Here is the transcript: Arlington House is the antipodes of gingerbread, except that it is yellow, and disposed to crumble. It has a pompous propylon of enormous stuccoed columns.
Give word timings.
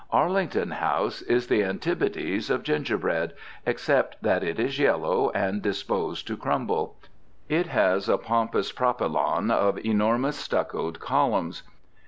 Arlington 0.09 0.71
House 0.71 1.21
is 1.21 1.45
the 1.45 1.63
antipodes 1.63 2.49
of 2.49 2.63
gingerbread, 2.63 3.33
except 3.67 4.19
that 4.23 4.43
it 4.43 4.59
is 4.59 4.79
yellow, 4.79 5.29
and 5.35 5.61
disposed 5.61 6.25
to 6.25 6.35
crumble. 6.35 6.95
It 7.47 7.67
has 7.67 8.09
a 8.09 8.17
pompous 8.17 8.71
propylon 8.71 9.51
of 9.51 9.77
enormous 9.85 10.37
stuccoed 10.37 10.99
columns. 10.99 11.61